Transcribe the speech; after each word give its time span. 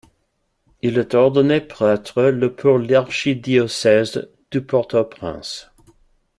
Il 0.81 0.97
est 0.97 1.13
ordonné 1.13 1.61
prêtre 1.61 2.23
le 2.23 2.55
pour 2.55 2.79
l'archidiocèse 2.79 4.27
de 4.49 4.59
Port-au-Prince. 4.59 5.69